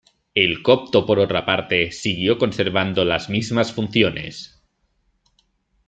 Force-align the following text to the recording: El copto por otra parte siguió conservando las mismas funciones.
El 0.33 0.63
copto 0.63 1.05
por 1.05 1.19
otra 1.19 1.45
parte 1.45 1.91
siguió 1.91 2.39
conservando 2.39 3.05
las 3.05 3.29
mismas 3.29 3.71
funciones. 3.71 4.59